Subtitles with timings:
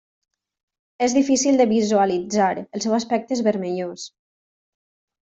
[1.07, 2.47] És difícil de visualitzar,
[2.79, 4.07] el seu aspecte és vermellós.